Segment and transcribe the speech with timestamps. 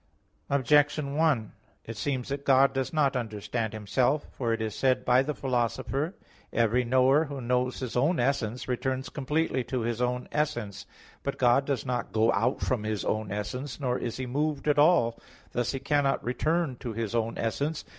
[0.49, 1.51] Objection 1:
[1.85, 4.25] It seems that God does not understand Himself.
[4.31, 6.23] For it is said by the Philosopher (De Causis),
[6.63, 10.87] "Every knower who knows his own essence, returns completely to his own essence."
[11.21, 14.79] But God does not go out from His own essence, nor is He moved at
[14.79, 15.19] all;
[15.51, 17.85] thus He cannot return to His own essence.